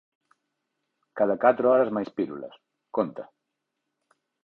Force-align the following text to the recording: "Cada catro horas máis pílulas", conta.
"Cada 1.19 1.35
catro 1.43 1.65
horas 1.71 1.93
máis 1.95 2.09
pílulas", 2.17 2.53
conta. 2.95 3.23